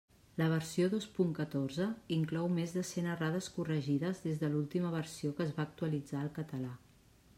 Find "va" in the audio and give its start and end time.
5.61-5.67